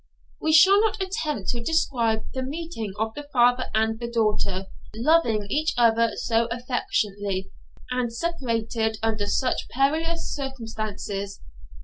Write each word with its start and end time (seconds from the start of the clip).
We 0.39 0.51
shall 0.51 0.81
not 0.81 0.99
attempt 0.99 1.49
to 1.49 1.61
describe 1.61 2.23
the 2.33 2.41
meeting 2.41 2.91
of 2.97 3.13
the 3.13 3.27
father 3.31 3.65
and 3.75 3.99
daughter, 4.11 4.65
loving 4.95 5.45
each 5.47 5.75
other 5.77 6.13
so 6.15 6.47
affectionately, 6.49 7.51
and 7.91 8.11
separated 8.11 8.97
under 9.03 9.27
such 9.27 9.67
perilous 9.69 10.33
circumstances. 10.33 11.39